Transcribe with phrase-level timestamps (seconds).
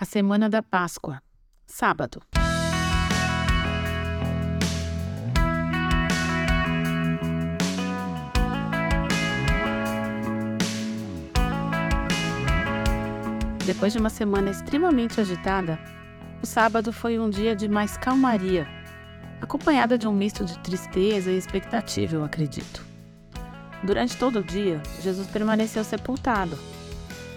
[0.00, 1.20] A semana da Páscoa,
[1.66, 2.22] sábado.
[13.66, 15.76] Depois de uma semana extremamente agitada,
[16.40, 18.68] o sábado foi um dia de mais calmaria,
[19.40, 22.86] acompanhada de um misto de tristeza e expectativa, eu acredito.
[23.82, 26.56] Durante todo o dia, Jesus permaneceu sepultado.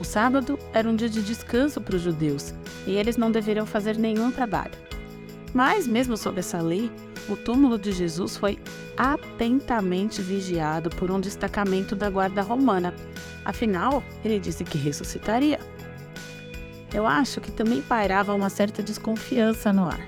[0.00, 2.54] O sábado era um dia de descanso para os judeus
[2.86, 4.72] e eles não deveriam fazer nenhum trabalho.
[5.52, 6.90] Mas, mesmo sob essa lei,
[7.28, 8.58] o túmulo de Jesus foi
[8.96, 12.92] atentamente vigiado por um destacamento da guarda romana.
[13.44, 15.58] Afinal, ele disse que ressuscitaria
[16.94, 20.00] eu acho que também pairava uma certa desconfiança no ar.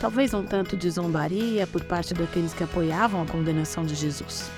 [0.00, 4.50] Talvez um tanto de zombaria por parte daqueles que apoiavam a condenação de Jesus.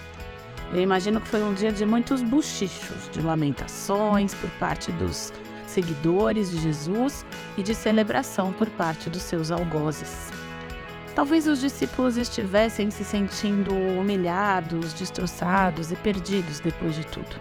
[0.73, 5.33] Eu imagino que foi um dia de muitos buchichos, de lamentações por parte dos
[5.67, 7.25] seguidores de Jesus
[7.57, 10.31] e de celebração por parte dos seus algozes.
[11.15, 17.37] Talvez os discípulos estivessem se sentindo humilhados, destroçados e perdidos depois de tudo.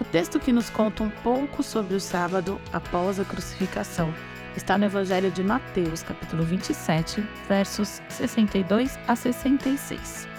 [0.00, 4.14] O texto que nos conta um pouco sobre o sábado após a crucificação
[4.56, 10.37] está no Evangelho de Mateus, capítulo 27, versos 62 a 66.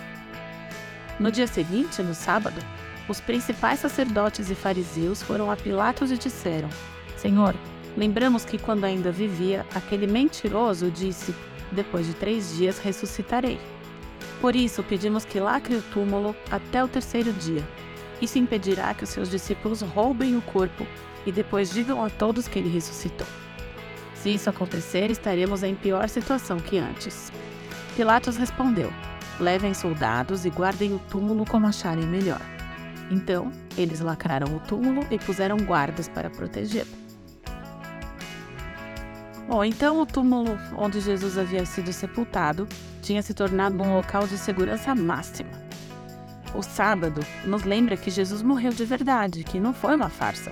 [1.20, 2.62] No dia seguinte, no sábado,
[3.10, 6.70] os principais sacerdotes e fariseus foram a Pilatos e disseram:
[7.18, 7.54] Senhor,
[7.98, 11.36] lembramos que quando ainda vivia, aquele mentiroso disse:
[11.72, 13.60] Depois de três dias ressuscitarei.
[14.40, 17.68] Por isso, pedimos que lacre o túmulo até o terceiro dia.
[18.22, 20.88] Isso impedirá que os seus discípulos roubem o corpo
[21.26, 23.28] e depois digam a todos que ele ressuscitou.
[24.14, 27.32] Se isso acontecer, estaremos em pior situação que antes.
[27.98, 28.94] Pilatos respondeu:
[29.40, 32.42] Levem soldados e guardem o túmulo como acharem melhor.
[33.10, 37.00] Então, eles lacraram o túmulo e puseram guardas para protegê-lo.
[39.48, 42.68] Bom, então o túmulo onde Jesus havia sido sepultado
[43.02, 45.50] tinha se tornado um local de segurança máxima.
[46.54, 50.52] O sábado nos lembra que Jesus morreu de verdade, que não foi uma farsa.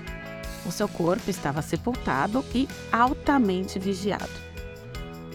[0.65, 4.46] O seu corpo estava sepultado e altamente vigiado.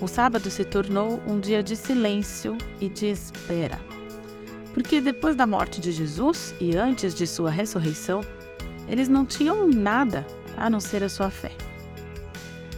[0.02, 3.80] O sábado se tornou um dia de silêncio e de espera.
[4.74, 8.20] Porque depois da morte de Jesus e antes de sua ressurreição,
[8.88, 10.26] eles não tinham nada
[10.56, 11.52] a não ser a sua fé.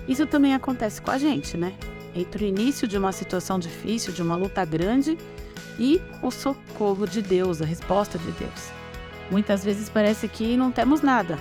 [0.07, 1.73] Isso também acontece com a gente, né?
[2.15, 5.17] Entre o início de uma situação difícil, de uma luta grande,
[5.79, 8.71] e o socorro de Deus, a resposta de Deus.
[9.31, 11.39] Muitas vezes parece que não temos nada,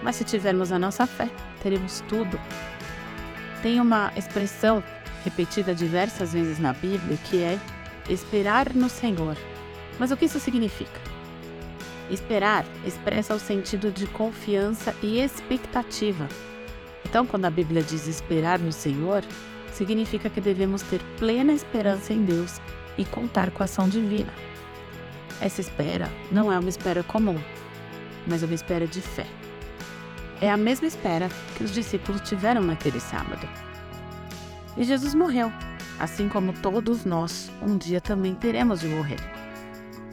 [0.00, 1.28] mas se tivermos a nossa fé,
[1.60, 2.38] teremos tudo.
[3.60, 4.80] Tem uma expressão
[5.24, 7.58] repetida diversas vezes na Bíblia que é
[8.08, 9.36] esperar no Senhor.
[9.98, 11.00] Mas o que isso significa?
[12.10, 16.28] Esperar expressa o sentido de confiança e expectativa.
[17.04, 19.22] Então, quando a Bíblia diz esperar no Senhor,
[19.72, 22.60] significa que devemos ter plena esperança em Deus
[22.96, 24.32] e contar com a ação divina.
[25.40, 27.38] Essa espera não é uma espera comum,
[28.26, 29.26] mas uma espera de fé.
[30.40, 33.48] É a mesma espera que os discípulos tiveram naquele sábado.
[34.78, 35.52] E Jesus morreu,
[35.98, 39.18] assim como todos nós um dia também teremos de morrer.